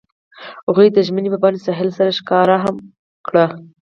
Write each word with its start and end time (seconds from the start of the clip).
هغوی 0.67 0.87
د 0.93 0.97
ژمنې 1.07 1.29
په 1.33 1.39
بڼه 1.43 1.59
ساحل 1.65 1.89
سره 1.97 2.15
ښکاره 2.19 2.57
هم 2.65 2.75
کړه. 3.27 3.45